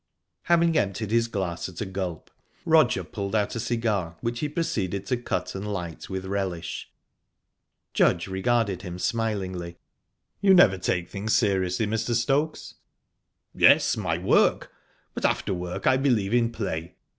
Having 0.45 0.75
emptied 0.79 1.11
his 1.11 1.27
glass 1.27 1.69
at 1.69 1.79
a 1.79 1.85
gulp, 1.85 2.31
Roger 2.65 3.03
pulled 3.03 3.35
out 3.35 3.55
a 3.55 3.59
cigar, 3.59 4.17
which 4.21 4.39
he 4.39 4.49
proceeded 4.49 5.05
to 5.05 5.15
cut 5.15 5.53
and 5.53 5.71
light 5.71 6.09
with 6.09 6.25
relish. 6.25 6.89
Judge 7.93 8.27
regarded 8.27 8.81
him 8.81 8.97
smilingly. 8.97 9.77
"You 10.41 10.55
never 10.55 10.79
take 10.79 11.07
things 11.07 11.35
seriously, 11.35 11.85
Mr. 11.85 12.15
Stokes?" 12.15 12.73
"Yes, 13.53 13.95
my 13.95 14.17
work. 14.17 14.73
But 15.13 15.23
after 15.23 15.53
work 15.53 15.85
I 15.85 15.97
believe 15.97 16.33
in 16.33 16.51
play." 16.51 16.95